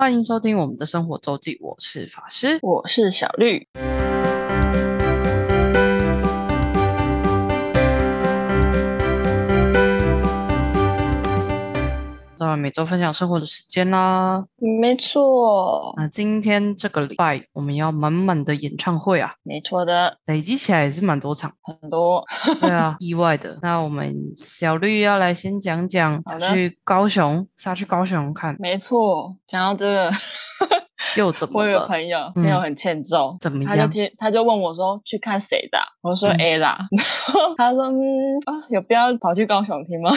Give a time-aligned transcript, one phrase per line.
[0.00, 2.60] 欢迎收听我们的生活周记，我是法师。
[2.62, 3.66] 我是小绿。
[12.58, 14.44] 每周分享生活的时间啦。
[14.80, 21.52] 没错，那今天这个礼拜我们要满满的演唱会啊，没错的，累积起来也是蛮多场。
[21.62, 22.24] 很多。
[22.60, 23.58] 对啊，意外的。
[23.62, 30.10] 那我们小绿要来先讲讲去高雄，杀去高雄看，没错，讲到这个，
[31.16, 31.86] 又怎 么我有个？
[31.86, 33.76] 朋友，嗯朋友很欠揍，怎么样？
[33.76, 37.96] 他就听，他就问我说去看谁的啊、我说嗯 A 啦， 然后他说嗯
[38.46, 40.10] 啊，有必要跑去高雄听吗？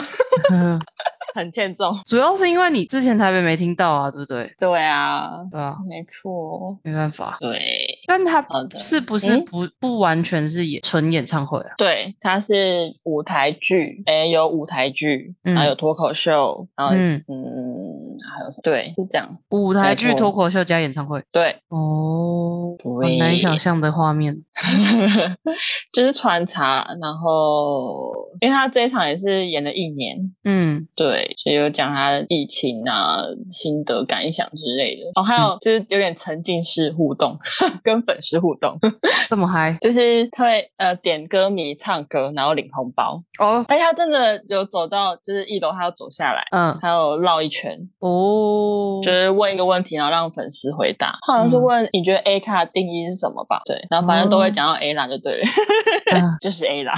[1.34, 1.90] 很欠揍。
[2.04, 4.50] 主要是因为你之前台北没听到啊，对不对？
[4.58, 7.36] 对啊，对啊，没错，没办法。
[7.40, 7.58] 对
[8.06, 8.44] 但他
[8.78, 11.74] 是不是嗯不、不完全是演纯演唱会啊？
[11.78, 18.62] 对，它是舞台剧，诶，有舞台剧，嗯然后有脱口秀，然后嗯嗯还有什么？
[18.62, 21.56] 对，是这样，舞台剧、脱口秀加演唱会对。
[21.68, 22.51] 哦，
[23.02, 24.34] 很难想象的画面。
[25.92, 33.18] 就是穿插，然后因为他这一场也是演了一年，嗯对，所以有讲他的疫情啊、
[33.50, 35.02] 心得感想之类的。
[35.14, 37.36] 哦，还有就是有点沉浸式互动，
[37.82, 38.78] 跟粉丝互动，
[39.30, 43.22] 这么嗨就是他会呃点歌迷唱歌，然后领红包。
[43.38, 51.18] 哦，而且他真的有走到就是一楼，他要走下来，嗯还有绕一圈，哦，就是问一个问题，然后让粉丝回答。
[51.26, 53.60] 好像是嗯问你觉得 A 卡的定义是什么吧？
[53.66, 55.46] 对，然后反正都会哦讲到 A 啦，就对了，
[56.12, 56.92] 嗯 就是 A 啦。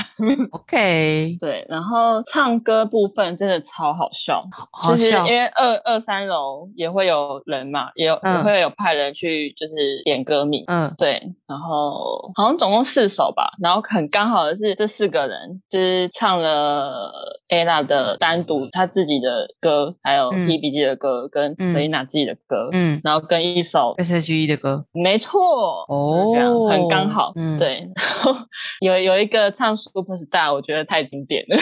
[0.53, 10.65] OK， 对，然后唱歌部分真的超好笑，好就是笑因为二二三楼也会有人嘛，也有、嗯也会有派人去就是点歌名。
[10.67, 17.13] 嗯对，然后好像总共四首吧，然后很刚好的是这四个人就是唱了
[17.55, 25.41] ella 的单独她自己的歌，还有嗯 Hebe 的歌跟嗯 Selina 自己的歌，嗯然后跟一首，S.H.E 的歌没错，
[25.89, 27.33] 哦很刚好。
[27.37, 27.89] 嗯对，
[28.81, 31.57] 有有一个唱 Superstar，我觉得太经典了。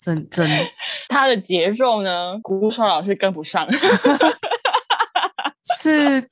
[0.00, 0.48] 真真
[1.08, 3.68] 他的节奏呢，鼓手老师跟不上。
[5.64, 6.26] 是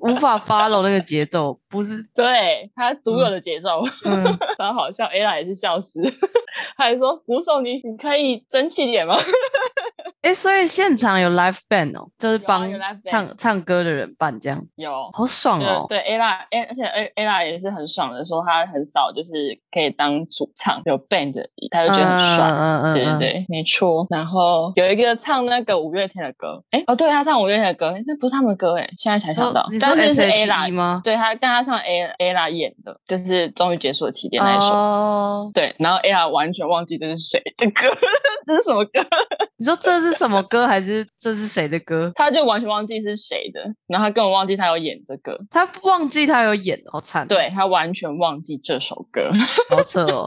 [0.00, 4.22] 无法 follow 那个节奏，不是对他独有的节奏，嗯
[4.58, 6.33] 然后好笑，ella 也是笑死，他
[6.76, 9.16] 还说鼓手你你可以争气点吗？
[10.24, 12.66] 哎，所以现场有 live band 哦，就是帮
[13.04, 14.90] 唱唱歌的人办这样，有。
[15.12, 15.84] 好爽哦。
[15.86, 19.30] 对对，ella，哎，而且 A ella 也是很爽的，说他很少就是
[19.70, 22.50] 可以当主唱，有 band，的他就觉得很爽。
[22.50, 24.06] 嗯嗯嗯，对对对，没错。
[24.08, 31.02] 然后有一个唱那个五月天的歌，哎，哦，对他唱五月天的歌，诶那不是他们的歌，哎，现在才想到你，说但是是 S.H.E ella 吗？
[31.04, 34.64] 对他，但他唱 A ella 演的，就是终于结束的起点那一首。
[34.64, 37.88] 哦，对，然后 ella 完全忘记这是谁的歌，
[38.46, 39.06] 这是什么歌，
[39.58, 42.10] 你说这是什么歌，还是这是谁的歌？
[42.14, 49.30] 他就完全忘记是谁的，然后他根本忘记他有演这个，他忘记他有演，好惨，，对他完全忘记这首歌，
[49.70, 50.26] 好扯哦，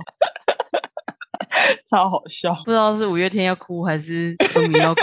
[1.90, 2.54] 超好笑。
[2.66, 5.02] 不知道是五月天要哭还是歌迷要哭。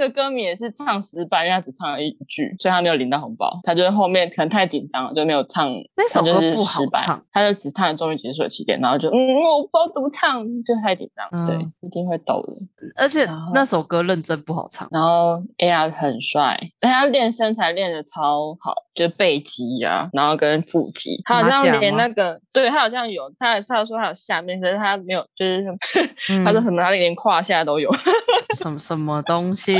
[0.00, 3.58] 个歌迷也是唱失败，因为他只唱了一句，所以他没有领到红包。
[3.62, 5.70] 他就是后面可能太紧张了，就没有唱。
[5.96, 12.52] 那首歌不好唱，他就只唱了终于结束的起点，然后就嗯，我不知道怎么唱，就太紧张，对嗯，一定会抖的。
[13.00, 14.88] 而且那首歌认真不好唱。
[14.90, 25.64] 然后 AR 很帅，但他练身材练的超好，就是背肌啊，然后跟腹肌，他好像连那个，对他好像有，他他说他有下面，可是他没有，就是、
[26.30, 27.90] 嗯 他说什么他连胯下都有，
[28.58, 29.70] 什么什么东西？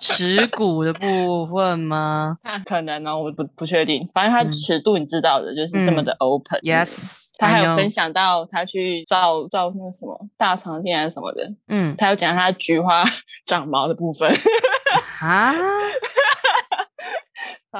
[0.00, 6.60] 耻骨的部分吗那 可能呢，我不不确定，反正他嗯尺度你知道的，就是这么的 open。
[6.62, 13.04] ？Yes，他还有分享到他去照照那个什么大肠店还是什么的，嗯他有讲他菊花
[13.46, 14.30] 长毛的部分。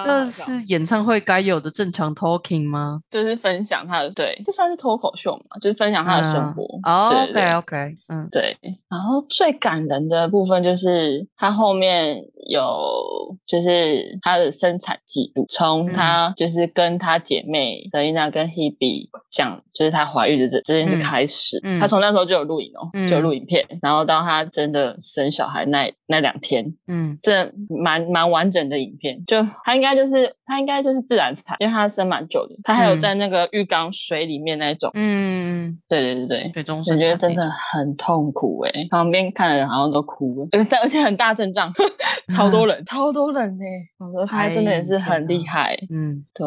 [0.00, 3.00] 这是演唱会该有的正常 talking 吗？
[3.10, 5.58] 就是分享他的对，这算是脱口秀嘛？
[5.60, 6.62] 就是分享他的生活。
[6.84, 7.76] 哦，OK OK，
[8.08, 8.56] 嗯对，
[8.88, 12.16] 然后最感人的部分就是他后面
[12.48, 34.90] 有就是他的生产记录，从嗯他就是跟他姐妹德丽娜跟 Hebe 讲，就是她怀孕的这这件事嗯开始，嗯他从那时候就有录影哦，就有嗯录影片，然后到他真的生小孩那那两天，嗯这蛮蛮完整的影片，就他应该就是他应该就是自然产，因为他生蛮久的，他还有嗯在那个浴缸水里面那种。
[34.94, 36.52] 嗯，对对对对。
[36.54, 40.48] 水中我觉得真的很痛苦哎、旁边看的人好像都哭了，
[40.82, 41.72] 而且很大阵仗，
[42.36, 43.64] 超多人，超多人呢、
[43.98, 46.44] 我说他真的也是很厉害，嗯对。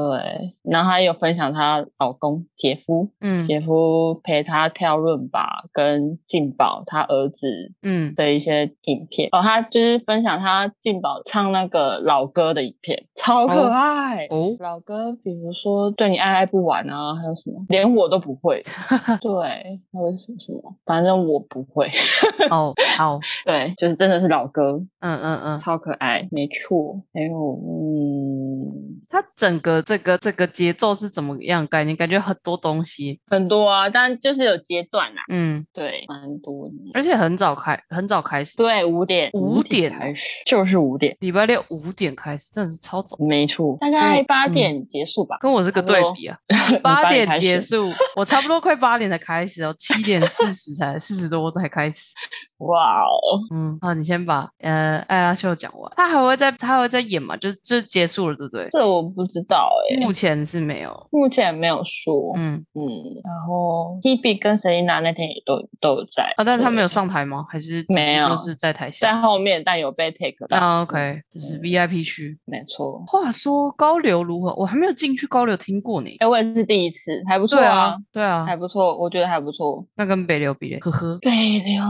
[0.64, 7.48] 然后他有分享她老公姐夫，嗯姐夫陪他跳润吧跟劲宝他儿子
[7.84, 14.28] 嗯，的一些影片哦，他就是分享他劲宝唱那个老歌的影片，超可哦爱。
[14.30, 18.62] 哦，老歌，比如说对你爱爱不完啊，还有什么，连我都不会。
[19.20, 21.92] 对，还有什么什么，反正我不会。
[22.52, 27.02] 哦，好， 对，就是真的是老歌，嗯嗯嗯，超可爱，没错。
[27.14, 31.96] 还有，嗯，它整个这个这个节奏是怎么样的概念？
[31.96, 35.22] 感觉很多东西，很多啊，但就是有阶段啊。
[35.30, 36.74] 嗯，对，蛮多的。
[36.94, 43.15] 而且很早开，很早开始，对，五点，五点开始，就是五点，礼拜六五点开始，真的是超早。
[43.20, 45.38] 没错，大概嗯八点结束吧。
[45.40, 46.38] 跟我这个对比啊，
[46.82, 52.14] 八 点结束，我差不多快八点才开始哦，七点四十才四十多才开始。
[52.60, 53.12] 哇哦，
[53.54, 57.36] 嗯，好，你先把呃艾拉秀讲完，他还会再他还会再演嘛？
[57.36, 58.70] 就就结束了，对不对？
[58.72, 61.08] 这我不知道哎、目前是没有。
[61.12, 62.32] 目前没有说。
[62.38, 62.88] 嗯嗯，
[63.26, 67.46] 然后 Hebe 跟 Selina 那天也都都有在啊，但是他对没有上台吗？
[67.50, 69.22] 还是只没有是就是在台下在下？
[69.22, 70.58] 后面，但有被 take 到。
[70.58, 72.40] 啊，OK，就是嗯 VIP 区。
[72.46, 73.04] 没错。
[73.06, 74.54] 话说高流如何？
[74.56, 76.10] 我还没有进去高流听过呢。
[76.20, 79.86] 哎，我也是第一次，还不错对啊，，对啊还，不错，我觉得还不错。
[79.96, 81.18] 那跟北流比嘞，呵呵。
[81.22, 81.30] 北
[81.60, 81.84] 流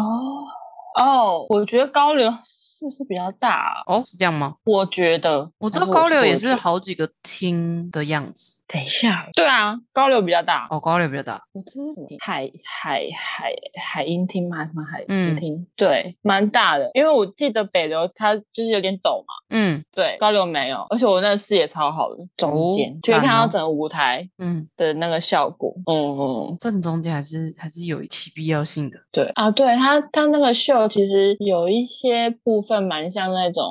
[0.98, 3.84] 哦，我觉得高流是不是比较大啊？
[3.88, 4.56] 哦，是这样吗？
[4.66, 8.62] 我觉得，我知还道高流也是好几个厅的样子。
[8.68, 10.68] 等一下，对啊，高流比较大。
[10.72, 11.42] 哦，高流比较大。
[11.54, 14.66] 我这是什么海海海海音厅吗？
[14.66, 15.68] 什么海嗯音厅？
[15.76, 16.90] 对，蛮大的。
[16.96, 25.74] 因为我记得北流它就是有点陡嘛，嗯对，高流没有，而且我那个视野超好的，中哦间、就会赞哦看到整个舞台嗯，的那个效果。
[25.86, 28.98] 嗯嗯，正中间还是还是有其必要性的。
[29.12, 33.64] 对啊，对它它那个秀其实有一些部分蛮像那种，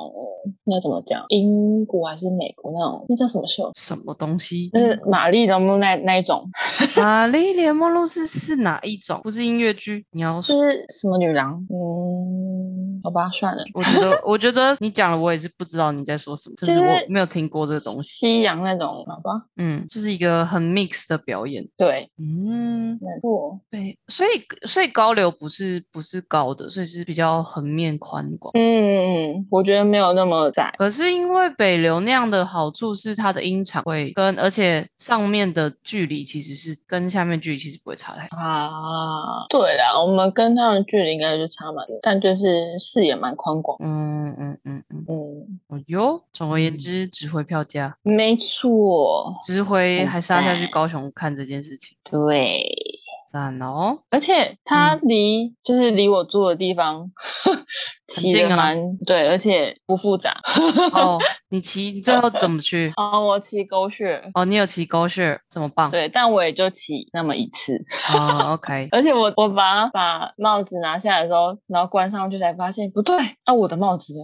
[0.45, 1.25] 嗯那怎么讲？
[1.27, 3.05] 英国还是美国那种？
[3.09, 3.69] 那叫什么秀？
[3.75, 4.69] 什么东西？
[4.69, 6.41] 就是玛丽莲梦露那那一种，
[6.95, 9.19] 玛丽莲梦露是是哪一种？
[9.23, 10.05] 不是音乐剧？
[10.11, 10.55] 你要说？
[10.55, 11.53] 是什么女郎？
[11.69, 13.63] 嗯，好吧，算了。
[13.73, 18.19] 我觉得，我觉得你讲了，我也是不知道你在说什么， 就是我没有听过这个东西。
[18.19, 19.45] 夕阳那种，好吧？
[19.57, 21.63] 嗯，就是一个很 mix 的表演。
[21.77, 23.59] 对，嗯，没错。
[23.69, 24.29] 对，所以
[24.67, 28.51] 所以高流不是不是高的，所以是比较横面宽广。
[28.55, 30.73] 嗯嗯，我觉得没有那么窄。
[30.77, 38.37] 可是因为北流那样的好处是它的音场会跟，而且上面的距离其实是跟下面距离其实不会差太多。
[38.37, 43.77] 啊，对啦，我们跟他们距离应该就差蛮多，但就是视野蛮宽广。
[43.81, 52.65] 嗯嗯嗯嗯，嗯，哦哟，总而言嗯之，值回票价，没错，值回很还是要下去高雄看这件事情，对。
[53.27, 53.97] 赞哦。
[54.11, 57.11] 而且它离、就是离我住的地方
[58.07, 60.35] 骑近啊的蛮、对，而且不复杂。
[60.93, 61.17] 哦，
[61.49, 62.91] 你骑你最后怎么去？
[62.97, 65.89] 哦，我骑狗血，哦，你有骑狗血，怎么棒。
[65.89, 67.83] 对，但我也就骑那么一次。
[68.13, 74.19] 哦，OK， 而且我我把把帽子拿下来的时候，然后关上去才发现不对，啊，我的帽子呢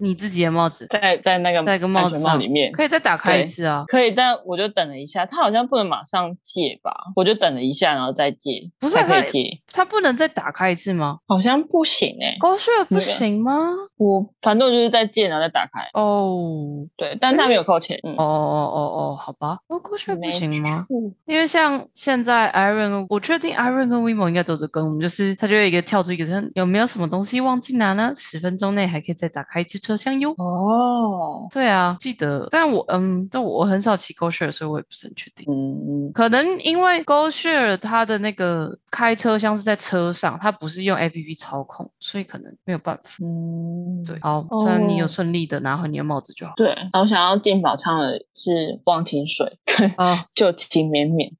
[0.00, 2.70] 你自己的帽子 在在那个在一个帽子帽里面。
[2.72, 3.84] 可以再打开一次啊。
[3.88, 6.92] 可以，但我就等了一下，他好像不能马上借吧？
[7.16, 11.18] 我就等了一下，然后再借，不是才可以借，它不能再打开一次吗？
[11.26, 13.52] 好像不行哎、狗血不那个行吗？
[13.96, 15.80] 我反正我就是在借，然后再打开。
[15.94, 17.98] 哦对，但他没有扣钱。
[18.04, 18.80] 嗯哦，哦哦
[19.12, 20.86] 哦，好吧，哦，狗血不行吗？
[21.26, 28.12] 因为像现在 Iron，我确定 Iron 跟 Wimo 应该都是跟我们，就是他就有一个跳出一个说有没有什么东西忘记拿呢？
[28.14, 30.30] 十分钟内还可以再打开一次车厢哟。
[30.38, 35.44] 哦，对啊，记得，但我嗯，但我很少骑 GoShare，所以我也不是很确定。
[35.48, 43.24] 嗯，可能因为 GoShare 它的那个开车厢是在车上，它不是用 APP 操控，所以可能没有办法。
[43.24, 46.52] 嗯，对，好，虽然你有哦顺利的拿回你的帽子就好。
[46.56, 46.68] 对。
[46.92, 48.50] 然后想要进宝唱的是
[48.84, 51.30] 《忘情水》跟哦，《旧情绵绵》，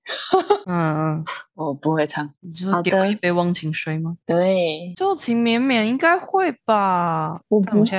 [0.67, 1.25] 嗯嗯，
[1.59, 2.29] 我不会唱。
[2.41, 4.17] 你就是给我一杯忘情水吗？
[4.25, 7.41] 对，旧情绵绵应该会吧？
[7.49, 7.99] 我不会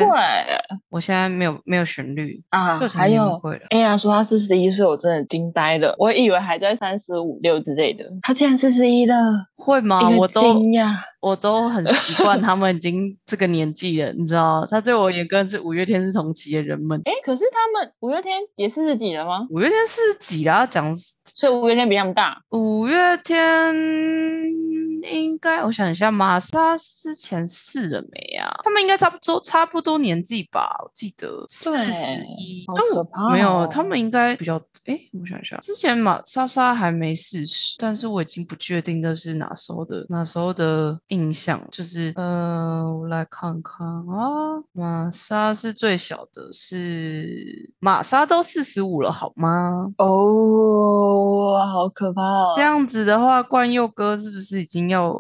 [0.90, 3.40] 我现在没有没有旋律，啊还有。
[3.70, 5.94] 哎呀，说他四十一岁，我真的惊呆了。
[5.98, 9.16] 我以为还在三十五六之类的，他竟然四十一了，
[9.58, 10.10] 会吗？
[10.10, 10.96] 我都惊讶。
[11.22, 16.98] 我都很习惯他们已经这个年纪了，你知道，他对我而言跟是五月天是同期的人们。
[17.04, 19.46] 哎，可是他们五月天也四十几了吗？
[19.50, 20.66] 五月天是几啦？
[20.66, 22.38] 讲所以五月天比他们大。
[22.52, 28.29] 五月天边嗯应该，我想一下，玛莎之前四了没？
[28.70, 32.64] 他们应该差不多差不多年纪吧，我记得四十一。
[32.68, 49.92] 好但我可怕没有，哦他们应该比较，哎，我想一下，之前玛莎莎还没四十，但是我已经不确定那是哪时候的哪时候的印象，就是呃，我来看看啊，玛莎是最小的是玛莎都四十五了，好吗？
[49.98, 52.54] 哦，好可怕哦！
[52.56, 55.12] 这样子的话，冠佑哥是不是已经要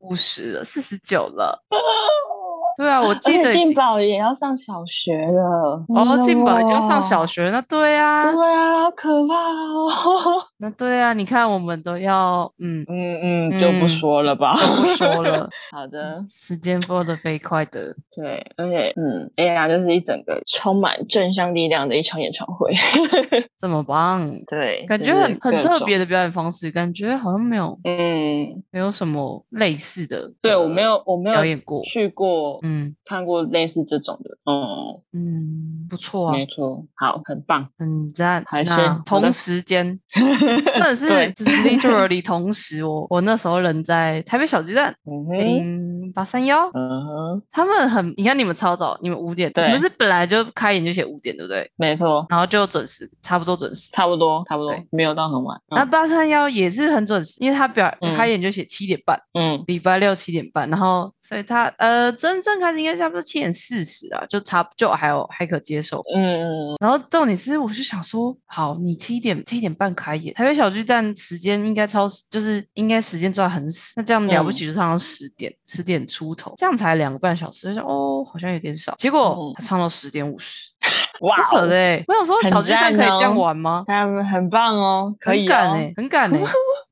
[0.00, 1.62] 五十了，四十九了？
[2.78, 5.84] 对啊，我而记得静宝也要上小学了。
[5.88, 7.50] 哦，静宝已经要上小学。
[7.50, 10.42] 那对啊，对啊，好可怕哦！
[10.58, 14.52] 那对啊，你看我们都要嗯，嗯嗯，就不嗯说了吧。
[14.58, 22.72] 都不说了， 好的，时间过得飞快的，对，而且嗯，A 就是一整个充满正向力量的一场演唱会。
[23.58, 25.98] 这么棒，对，感觉很很特别。
[25.98, 34.30] 的表演方式，感觉好像没有嗯，没有什么类似的，对我没有，我没有表演过去过，嗯看过类似这种的。
[34.44, 37.68] 嗯，嗯，不错啊，没错，好，很棒。
[37.78, 38.42] 很赞。
[38.46, 44.94] 还是那我的同时间， 真的是对 literally 同时我，我那时候人在台北小巨蛋
[45.38, 51.70] 零八三幺，嗯哼，他们很，你看你们超早，你们五点，对你们是本来就开演就写五点，对不对？
[51.76, 53.90] 没错，然后就准时，差不多准时。
[53.92, 55.58] 差不多，差不多，没有到很晚。
[55.70, 66.02] 那八三幺也是很准时，因为他表嗯开演就写七点半，嗯礼拜六七点半，然后所以他呃真正开始应该差不多七点四十啊，就差就还有还可接受。
[66.14, 78.94] 嗯嗯然后重点是，我就想说，好，你七点七点半开演，台北小巨蛋时间应该超，就是应该时间抓很死，那这样了不起就唱到十点，十、点出头，这样才两个半小时，就想哦，好像有点少。
[78.98, 80.70] 结果嗯他唱到十点五十，
[81.20, 82.04] 哇哦的哎！
[82.06, 83.84] 我想说小巨蛋可以这样玩吗？
[83.86, 85.48] 他们很棒哦，可以哦。
[85.48, 86.38] 很敢哎、很敢哎、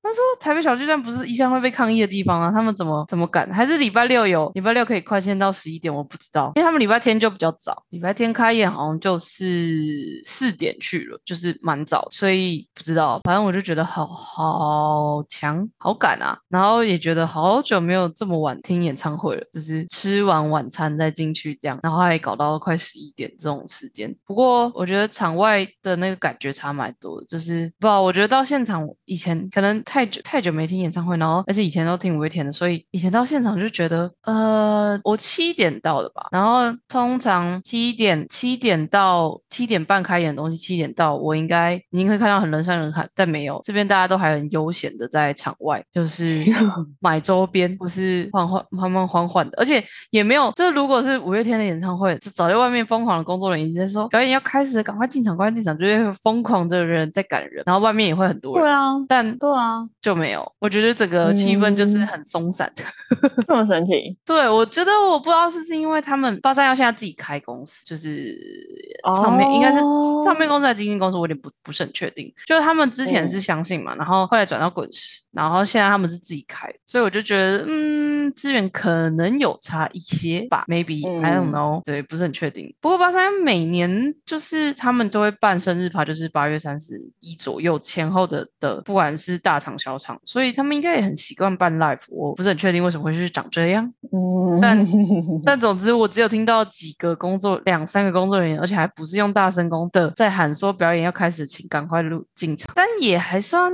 [0.06, 3.50] 他说台北小巨蛋不是一向会被抗议的地方啊，他们怎么怎么敢？
[3.52, 5.92] 还是礼拜六有礼拜六可以快线到十一点？
[5.92, 13.18] 我不知道，因为他们礼拜天就比较早，礼拜天开演好像就是四点去了，就是蛮早，所以不知道。
[13.24, 16.38] 反正我就觉得好好强，好赶啊！
[16.48, 24.14] 然后也觉得好久没有这么晚听演唱会了，就是吃完晚餐再进去这样，然后还搞到快十一点这种时间。
[24.24, 46.44] 不过我觉得场外的那个感觉差蛮多的，就是不，我觉得到现场以前可能久太久没听演唱会，然后而且以前都听五月天的，所以以前到现场就觉得，呃，我七点到的吧，然后通常七点七点到七点半开演的东西，七点到我应该已经会看到很人山人海，但没有，这边大家都还很悠闲的在场外，就是
[47.00, 62.72] 买周边或是缓缓慢慢缓缓的，而且也没有，就如果是五月天的演唱会，就早就外面疯狂的工作人员已经在说表演要开始，赶快进场，赶快进场，就会疯狂的人在赶人，然后外面也会很多人，对啊，但对啊，就没有，我觉得整个气氛就是嗯很松散。
[63.46, 63.92] 这么神奇。
[64.24, 68.36] 对，我觉得我不知道是不是因为他们八三幺现在自己开公司，就是
[69.14, 72.32] 唱片、应该是哦唱片公司还是经纪公司，我有点不不是很确定。
[72.46, 82.74] 就是他们之前嗯是相信嘛，然后后来转到滚石，然后现在他们是自己开，所以我就觉得嗯，资源可能有差一些吧，maybe、I don't 嗯 know，对，不是很确定。
[82.80, 92.02] 不过八三幺每年就是他们都会办生日趴，就是八月三十一左右前后的的，不管是大场小场，所以他们应该也很习惯办 live。
[92.08, 93.84] 我不是很确定为什么会是长这样。
[94.12, 94.86] 嗯，但
[95.44, 103.72] 但总之，我只有听到几个工作两三个工作人员，而且还不是用大声公的，在喊说表演要开始，请赶快入进场，但也还算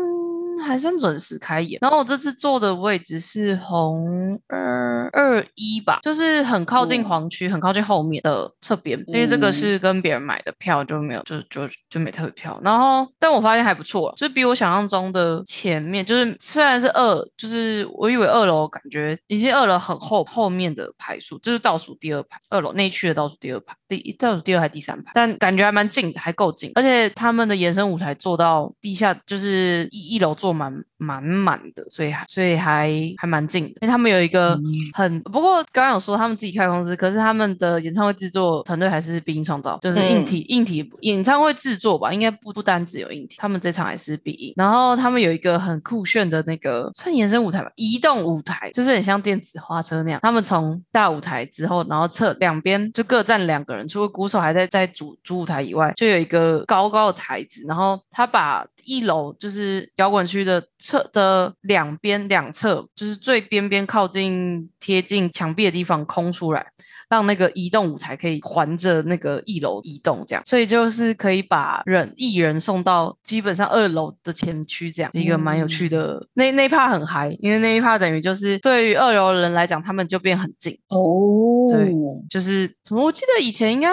[0.62, 1.78] 还算准时开演。
[1.83, 12.61] 然后我这次坐的位置是红二二一吧，就是很靠近嗯黄区，很靠近后面的侧边，因为这个嗯是跟别人买的票就没有，就就就没特别票。
[12.64, 44.52] 然后但我发现还不错，就是比我想象中的前面，就是虽然是二，就是我以为二楼感觉已经二楼很后后面的排数，就是倒数第二排，二楼内区的倒数第二排，第倒数第二还第三排，但感觉还蛮近的，还够近，而且他们的延伸舞台做到地下，就是一一楼坐满满满的，所以还所以还还蛮近的，因为他们有一个嗯很不过刚刚有说他们自己开公司，可是他们的演唱会制作团队还是必应创造，就是硬体、硬体演唱会制作吧，应该不不单只有硬体，他们这场还是必应。
[44.56, 50.21] 然后他们有一个很酷炫的那个算延伸舞台吧，移动舞台，就是很像电子花车那样。
[50.23, 60.62] 他们从大舞台之后，然后侧两边就各站两个人，除了鼓手还在在主主舞台以外，就有一个高高的台子，然后他把一楼就是摇滚区的
[60.93, 66.67] 侧的两边两侧，就是最边边靠近贴近墙壁的地方空出来。
[67.09, 76.27] 让那个移动舞台可以环着那个一楼移动，这样，所以就是可以把人艺人送到基本上二楼的前区，这样一个蛮有趣的。
[76.33, 81.93] 那那一趴很嗨，因为那一趴等于就是对于二楼的人来讲，他们就变很近哦，对，
[82.31, 83.05] 就是什么？
[83.05, 83.91] 我记得以前应该。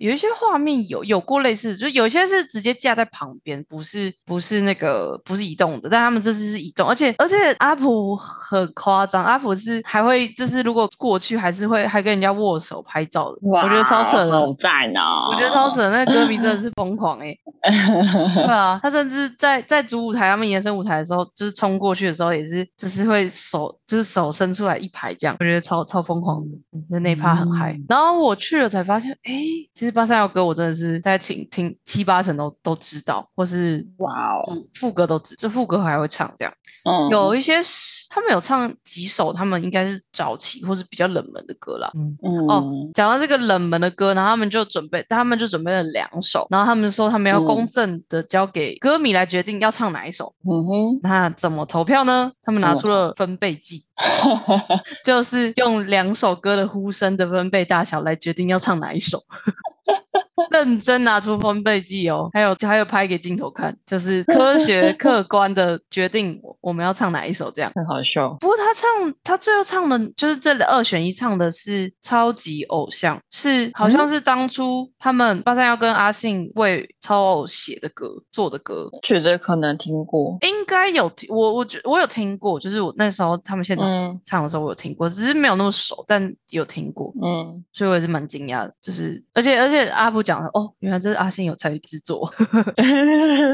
[0.00, 15.28] 有一些画面有有过类似，就有些是直接架在旁边，不是不是那个不是移动的，但他们这次是移动，而且而且阿普很夸张，阿普是还会就是如果过去还是会还跟人家握手拍照的，我觉得超扯的，好赞哦！
[15.32, 17.36] 我觉得超扯，那歌迷真的是 疯狂哎，
[18.34, 26.56] 对啊，他甚至在在主舞台他们延伸舞台的时候，就是冲过去的时候也是就是会手就是手伸出来一排这样，我觉得超超疯狂的，
[26.88, 27.78] 那那趴很嗨。
[27.88, 29.32] 然后我去了才发现，哎，
[29.74, 29.90] 其实。
[29.90, 36.54] 八三幺歌，我真的是在听听七八成都都知道，或是哇哦，副歌都知，就副歌还会唱这样。
[36.84, 37.54] 嗯，有一些
[38.08, 41.90] 他们有唱几首，他们应该是早期或是比较冷门的歌啦。
[41.94, 42.16] 嗯
[42.48, 50.32] 哦，讲到这个冷门的歌，然后他们就准备，他们就准备了两首，然后他们说他们要公正的交给歌迷来决定要唱哪一首。
[50.44, 52.30] 嗯哼，那怎么投票呢？
[52.42, 53.79] 他们拿出了分贝计，
[55.04, 59.22] 就是用两首歌的呼声的分贝大小来决定要唱哪一首。
[60.50, 67.70] 认真拿出分贝计哦，还有还有拍给镜头看，就是科学客观的决定我们要唱哪一首，这样。
[67.76, 68.30] 很好笑。
[68.40, 83.86] 不过他唱他最后唱的，就是这二选一唱的是超级偶像，是好像是当初他们八三要跟阿信为超偶写的歌做的歌，觉得可能听过，应该有听我我觉我有听过，就是我那时候他们现场
[84.24, 90.20] 唱的时候我有听过，只是没有那么熟，但有听过，嗯，所以我也是蛮惊讶的，就是而且而且阿普。
[90.30, 92.30] 讲哦，原来这是阿信有参与制作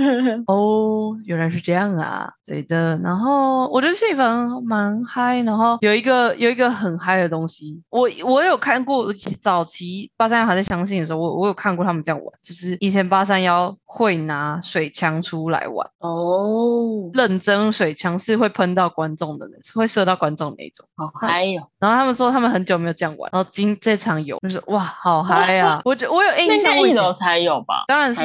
[0.46, 2.98] 哦，原来是这样啊，对的。
[3.02, 21.62] 然后我觉得气氛蛮嗨，然后有一个有一个很嗨的东西，我我有看过早期八三幺还在相信的时候，我我有看过他们这样玩，就是以前八三幺会拿水枪出来玩哦，认真水枪是会喷到观众的，是会射到观众那种，好嗨哟。
[21.78, 25.80] 然后他们说他们很久没有这样玩，然后今这场有，就是哇，好嗨啊！
[25.86, 26.65] 我觉我有印象。
[26.74, 27.84] 一楼才有吧？
[27.86, 28.22] 当然是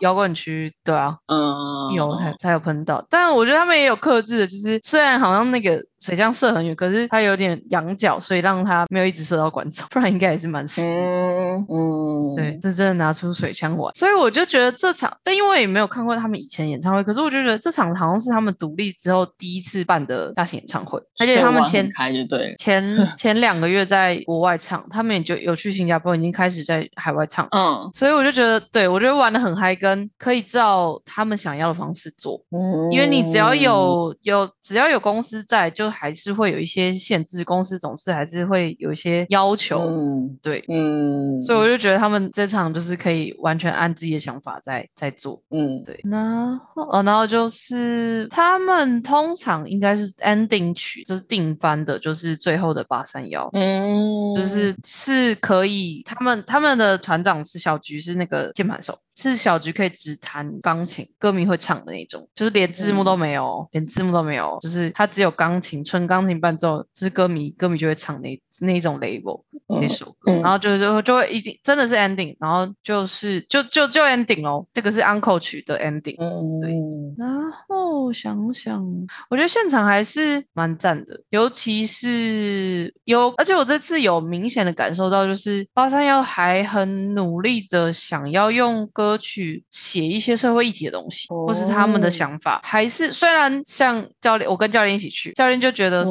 [0.00, 3.04] 摇滚区，对啊，嗯，一楼才才有喷到。
[3.10, 10.82] 但我觉得他们也有克制的，就是虽然好像那个水枪射很远，可是它有点仰角，所以让它没有一直射到观众， 不然应该也是蛮湿。
[10.82, 13.94] 嗯嗯，对，这真的拿出水枪玩。
[13.94, 22.84] 所以我就觉得这场，但因为也没有看过他们以前演唱会，可是我就觉得这场好像是他们独立之后第一次办的大型演唱会，而且他们前开就对，前
[23.16, 27.88] 前两个月在国外唱，他们也就有去新加坡，已经开始在海外唱，嗯。
[27.94, 32.38] 所以我就觉得，对我觉得玩的很嗨，跟可以照他们想要的方式做。
[32.50, 39.78] 嗯，因为你只要有有只要有公司在，就还是会有一些限制，公司总是还是会有一些要求。
[39.80, 45.40] 嗯，对，嗯，所以我就觉得他们这场就是可以完全按自己的想法在在做。
[45.50, 45.98] 嗯，对。
[46.04, 53.48] 然后，哦，然后就是他们通常应该是 ending 曲，就是定番的，就是最后的八三幺。
[53.52, 58.98] 嗯，就是是可以，他们他们的团长是小菊，是那个键盘手。
[59.16, 69.42] 是小菊可以只弹钢琴，歌迷会唱的那种，就是连字幕都没有，连字幕都没有，就是它只有钢琴，纯钢琴伴奏，就是歌迷歌迷就会唱那那一种 label
[69.80, 76.16] 这首歌，然后就是就会已经真的是 ending，然后就是就就就 ending 咯，这个是 uncle 曲的 ending，
[76.60, 76.74] 对，
[77.16, 77.30] 然
[77.68, 78.84] 后想想，
[79.30, 89.03] 我觉得现场还是蛮赞的，尤其是有，而且我这次有明显的感受到，就是八三幺还很努力的想要用歌。
[89.04, 96.02] 歌曲写一些社会议题的东西，或是他们的想法，还是虽然像教练，我跟教练一起去，教练就觉得，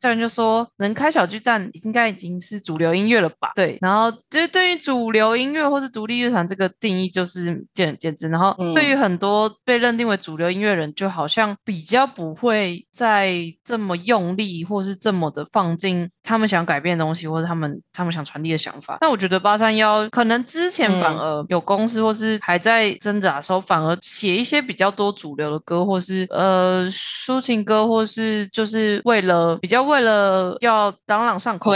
[0.00, 3.50] 教练就说能开小巨蛋，应该已经是主流音乐了吧？
[3.56, 8.28] 对，然后就是对于主流音乐或是独立乐团这个定义，就是见仁见智。
[8.28, 18.98] 然后对于很多被认定为主流音乐人，就好像比较不会再这么用力，或是这么的放进他们想改变的东西，或者他们他们想传递的想法。
[19.00, 31.70] 那我觉得八三幺可能之前反而有公司或是还在挣扎的时候，反而写一些比较多主流的歌，或是呃抒情歌，或是就是为了比较为了要朗朗上口。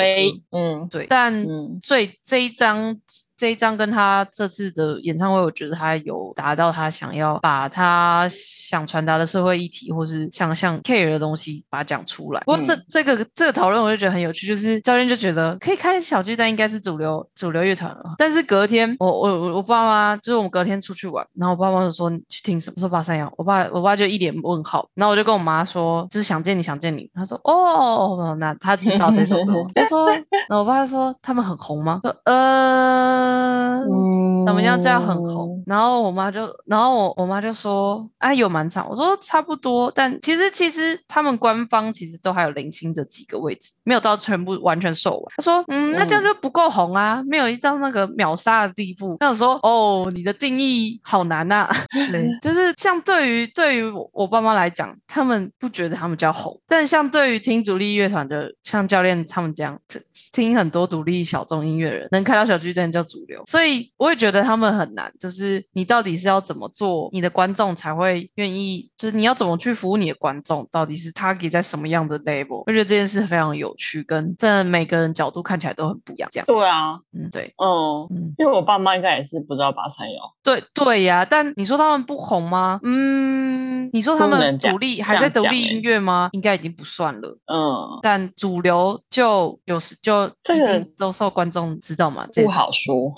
[0.50, 1.06] 嗯，对。
[1.08, 1.46] 但
[1.80, 2.98] 最这一张。
[3.40, 12.40] 这一张跟他这次的演唱会，我觉得他有达到他想要把他想传达的社会议题，或是想像 care 的东西，把它讲出来。
[12.42, 12.84] 不过这嗯。
[12.90, 32.00] 这个这个讨论，我就觉得很有趣，就是教练就觉得可以开小巨蛋应该是主流主流乐团了，但是隔天我我我我爸妈就是我们隔天出去玩，然后我爸妈就说你去听什么，我说八三幺，我爸我爸就一脸问号，然后我就跟我妈说就是想见你想见你，他说哦，那他知道这首歌， 他说，然后我爸就说他们很红吗？
[32.02, 35.62] 说呃，嗯怎么样叫很红？？
[35.66, 38.88] 然后我妈就，然后我我妈就说，啊，有蛮长。
[38.88, 45.24] 我说差不多，但其实其实他们官方其实都还有零星的几个位置，没有到全部完全售完。
[45.36, 49.16] 他说，嗯，那这样就不够红啊，没有一到那个秒杀的地步。
[49.20, 51.70] 那我说，哦，你的定义好难呐、
[52.10, 78.34] 对， 就是像对于对于我我爸妈来讲，他们不觉得他们叫红，但像对于听独立乐团的，像教练他们这样听听很多独立小众音乐人，能开到小巨蛋叫主流，所以我也觉得他们很难，就是你到底是要怎么做，你的观众才会愿意，就是你要怎么去服务你的观众，到底是 target 在什么样的 level，我觉得这件事非常有趣，跟真的每个人角度看起来都很不一样，这样，对啊，嗯，对，嗯，嗯。
[78.38, 82.80] 因为我爸妈应该也是不知道八三幺，对对呀，但你说他们不红吗？
[82.82, 86.30] 嗯，你说他们独立还在独立音乐吗？
[86.32, 87.38] 应该已经不算了。
[87.52, 93.12] 嗯，但主流就有时就这个一定都受观众知道嘛，这不好说。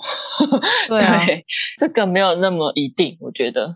[0.87, 1.45] 对啊， 对，
[1.77, 3.73] 这个没有那么一定，我觉得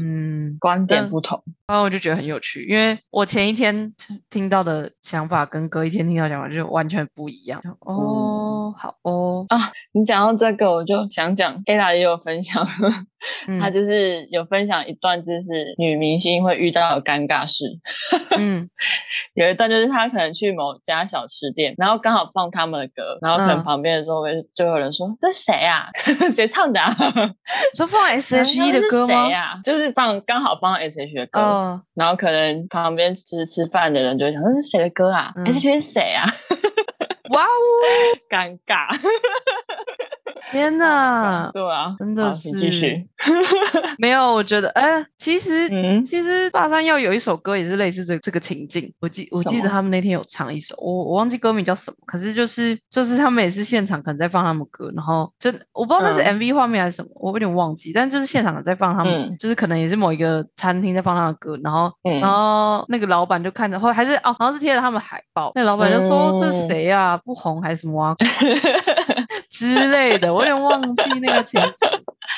[0.00, 1.42] 嗯， 观点嗯不同。
[1.68, 3.90] 然后我就觉得很有趣，因为我前一天
[4.28, 7.62] 听到的想法跟隔一天听到的想法就完全不一样。
[7.62, 7.70] 就
[8.72, 9.46] 哦，好哦。
[9.48, 9.58] 啊，
[9.92, 12.66] 你讲到这个，我就想讲，ella 也有分享，
[13.46, 13.60] 嗯。
[13.60, 17.64] 她就是有分享一段，就是女明星会遇到的尴尬事。
[18.38, 18.68] 嗯。
[19.34, 23.64] 有一段就是她可能去某家小吃店，然后刚好放他们的歌，然后可能嗯。
[23.64, 25.86] 旁边的座位就有人说：“这谁啊？
[26.34, 26.94] 谁唱的啊？”
[27.76, 29.32] 说放 S.H.E 的歌吗然后是谁？
[29.32, 35.44] 呀、就是放刚好放 S.H.E 的歌，哦，然后可能旁边吃吃饭的人就会想：“这是谁的歌啊、嗯。
[35.46, 36.24] S h e 是谁啊
[37.32, 38.86] 哇哦，？”尴尬。
[40.52, 41.50] 天哪！
[41.52, 43.08] 对啊，真的是续。
[43.98, 56.32] 没有，我觉得，哎，其实 嗯，其实八三幺有一首歌也是类似这这个情境，我记我记得他们那天有唱一首，我我忘记歌名叫什么，可是就是就是他们也是现场可能在放他们歌，然后就我不知道那是嗯。
[56.32, 62.20] MV 画面还是什么，我有点忘记，但就是现场在放他们，嗯就是可能也是某一个餐厅在放他们的歌，然后、嗯。
[62.20, 68.16] 然后那个老板就看着，或还是哦好像是贴了他们海报，那个老板就说、嗯这是谁啊、不红还是什么啊
[69.52, 71.86] 之类的，我有点忘记那个情节。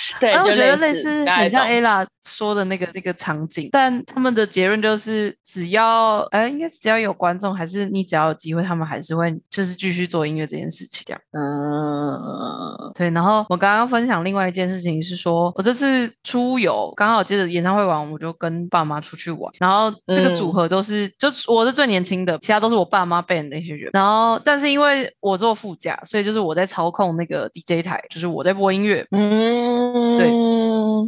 [0.19, 11.21] 对，然后我就觉得类似大概很像 ella 说的那个这个场景，但他们的结论就是，只要哎，应该是只要有观众，还是你只要有机会，他们还是会就是继续做音乐这件事情这样。
[11.33, 20.55] 嗯，对，然后我刚刚分享另外一件事情是说，我这次出游刚好接着演唱会完，我就跟爸妈出去玩，然后这个组嗯。
[20.55, 23.91] 合都是、就我是最年轻的，其他都是我爸妈辈的那些人。
[23.93, 29.94] 然后但是因为我坐副驾，所以就是我在操控那个 DJ 台，就是我在播音乐，嗯，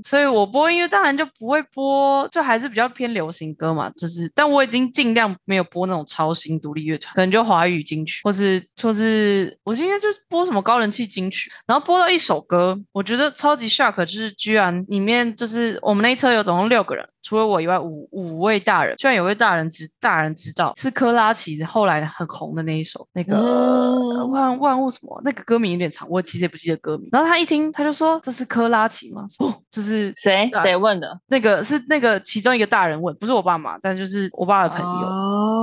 [0.04, 3.90] 所以我播音乐当然就不会播，就还是比较偏流行歌嘛。
[3.96, 17.08] 就是，但我已经尽量没有播那种超新独立乐团，可能就华语金曲，或是或是我今天就播什么高人气金曲，然后播到一首歌，我觉得超级 shock，就是居然里面就是我们那一车有总共六个人。
[17.26, 27.08] 除了我以外，五五位大人，居然有位大人知大人知道是科拉奇后来很红的那一首，那个、嗯万万物什么，那个歌名有点长，我其实也不记得歌名。
[27.10, 29.24] 然后他一听，他就说这是科拉奇吗？
[29.40, 31.08] 哦， 这是谁谁问的？
[31.26, 35.06] 那个是那个其中一个大人问，不是我爸妈，但就是我爸的朋友。
[35.08, 35.55] 哦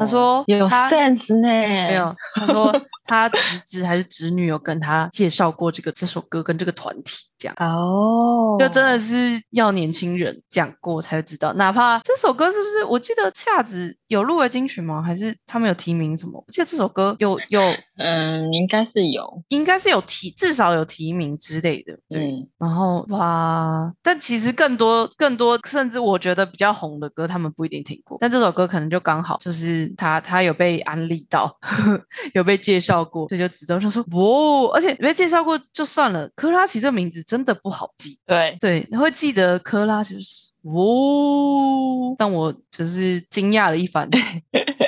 [0.00, 2.72] 他说有他 sense 呢，没有，他说
[3.04, 11.52] 他侄子还是侄女有跟他介绍过这个这首歌跟这个团体，这样哦，就真的是要年轻人讲过才知道。
[11.54, 12.84] 哪怕这首歌是不是？
[12.84, 15.02] 我记得夏子有入围金曲吗？
[15.02, 16.42] 还是他们有提名什么？
[16.46, 17.60] 我记得这首歌有有
[17.98, 21.92] 嗯，应该是有，应该是有提，至少有提名之类的。
[22.08, 28.16] 对，嗯然后哇，但其实更多更多，甚至我觉得比较红的歌，他们不一定听过。
[28.20, 31.54] 但这首歌可能就刚好就是他他有被安利到，
[32.34, 38.18] 有被介绍过，所以就知道就说哇，而且被介绍过就算了，科拉奇这个名字真的不好记。
[38.26, 44.08] 对，对，会记得科拉就是哦，但我只是惊讶了一番。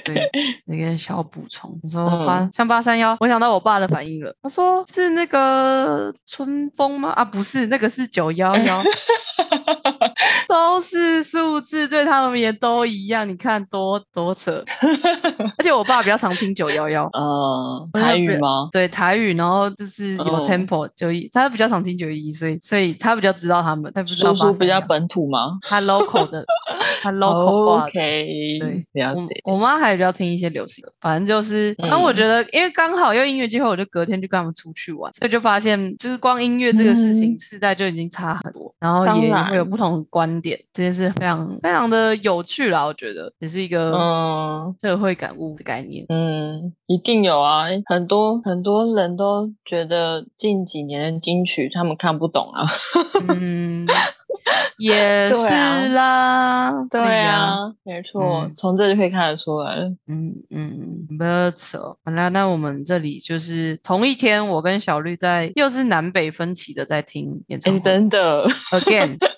[0.06, 0.30] 对，
[0.66, 4.32] 那个小补充，你说八、嗯像八三幺，我想到我爸的反应了。
[4.40, 7.10] 他说是那个春风吗？
[7.10, 8.80] 啊，不是，那个是九幺幺。
[10.56, 13.28] 对都是数字，对他们也都一样。
[13.28, 14.64] 你看多多扯。
[15.58, 18.68] 而且我爸比较常听九幺幺，嗯， 台语吗？
[18.72, 26.44] 对台语，然后就是有哦 tempo 九一，他比较常听九一，所以所以他比较知道他们，他不知道叔叔比较本，本土吗他 local 的，
[27.00, 27.86] 他 local 挂的。
[27.88, 29.40] ？OK，对，我了解。
[29.44, 46.04] 我妈还比较听一些流行的，反正就是，嗯但我觉得，因为刚好又音乐机会，我就隔天就跟他们出去玩，所以就发现，就是光音乐这个事情，嗯世代就已经差很多，然后也会有不同的观点，这件事非常非常的有趣啦，我觉得也是一个嗯社会感悟的概念。
[46.08, 52.66] 嗯，一定有啊，很多很多人都觉得近几年的金曲他们看不懂啊。
[53.28, 53.86] 嗯，
[54.78, 59.86] 也是啦，对呀，啊，没错嗯，从这就可以看得出来了。
[60.08, 61.98] 嗯嗯，没错。
[62.04, 69.16] 好啦，那我们这里就是同一天，我跟小绿在又是南北分歧的在听演唱哎，会真的 again，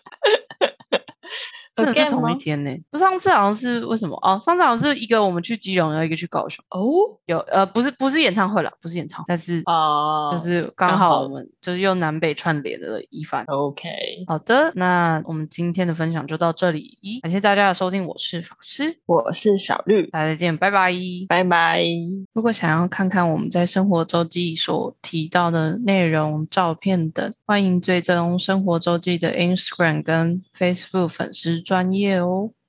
[1.84, 4.16] 真的是同一天呢、不，上次好像是为什么？
[4.22, 6.80] 哦，上次好像是一个我们去基隆，然后一个去高雄，哦
[7.26, 13.44] 有呃，不是不是演唱会了，不是演唱会，但是哦，就是刚刚好好我们就是用南北串联的一番。
[13.46, 13.88] OK，
[14.26, 20.88] 好的，那我们今天的分享就到这里，感谢大家的收听，我是法师，我是小绿，大家再见，拜拜。
[21.28, 21.82] 拜拜。
[22.32, 32.54] 如果想要看看我们在生活周记所提到的内容、照片等，欢迎追踪生活周记的 Instagram 跟 Facebook 粉丝专业哦。